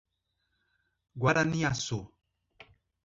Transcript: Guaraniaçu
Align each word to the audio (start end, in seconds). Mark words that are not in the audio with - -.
Guaraniaçu 1.25 2.01